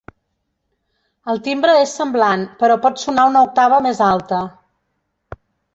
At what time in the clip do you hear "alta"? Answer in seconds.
4.11-4.43